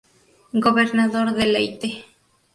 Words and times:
Gobernador 0.65 1.31
de 1.35 1.45
Leyte. 1.45 1.89